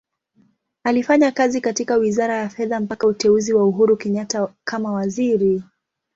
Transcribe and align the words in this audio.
Alifanya 0.83 1.31
kazi 1.31 1.61
katika 1.61 1.95
Wizara 1.95 2.35
ya 2.37 2.49
Fedha 2.49 2.79
mpaka 2.79 3.07
uteuzi 3.07 3.53
wa 3.53 3.63
Uhuru 3.67 3.97
Kenyatta 3.97 4.53
kama 4.63 4.91
Waziri. 4.91 5.63